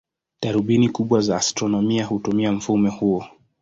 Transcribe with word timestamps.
Darubini 0.41 0.89
kubwa 0.89 1.21
za 1.21 1.37
astronomia 1.37 2.05
hutumia 2.05 2.51
mfumo 2.51 2.91
huo. 2.91 3.25